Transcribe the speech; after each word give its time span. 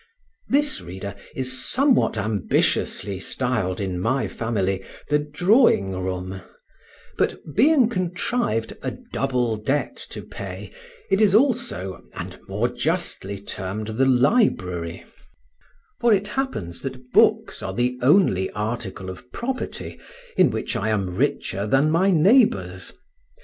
This, 0.49 0.81
reader, 0.81 1.13
is 1.35 1.63
somewhat 1.63 2.17
ambitiously 2.17 3.19
styled 3.19 3.79
in 3.79 3.99
my 3.99 4.27
family 4.27 4.83
the 5.11 5.19
drawing 5.19 5.91
room; 5.95 6.41
but 7.19 7.37
being 7.53 7.87
contrived 7.87 8.75
"a 8.81 8.97
double 9.13 9.57
debt 9.57 9.95
to 10.09 10.23
pay," 10.23 10.73
it 11.11 11.21
is 11.21 11.35
also, 11.35 12.01
and 12.15 12.39
more 12.47 12.67
justly, 12.67 13.37
termed 13.37 13.89
the 13.89 14.05
library, 14.07 15.03
for 15.99 16.11
it 16.11 16.29
happens 16.29 16.81
that 16.81 17.13
books 17.13 17.61
are 17.61 17.75
the 17.75 17.99
only 18.01 18.49
article 18.53 19.07
of 19.07 19.31
property 19.31 19.99
in 20.35 20.49
which 20.49 20.75
I 20.75 20.89
am 20.89 21.15
richer 21.15 21.67
than 21.67 21.91
my 21.91 22.09
neighbours. 22.09 22.91